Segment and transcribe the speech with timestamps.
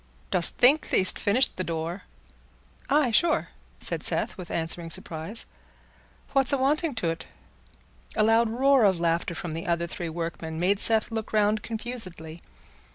[0.31, 2.05] Dost think thee'st finished the door?"
[2.89, 5.45] "Aye, sure," said Seth, with answering surprise;
[6.33, 7.27] "what's awanting to't?"
[8.15, 12.41] A loud roar of laughter from the other three workmen made Seth look round confusedly.